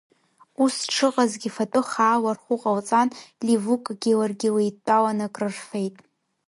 Ус 0.63 0.75
дшыҟазгьы 0.87 1.49
фатәы 1.55 1.81
хаала 1.89 2.31
рхәы 2.37 2.55
ҟалҵан, 2.61 3.09
Ливукгьы 3.45 4.11
ларгьы 4.19 4.49
леидтәаланы 4.55 5.23
акрырфеит. 5.27 5.95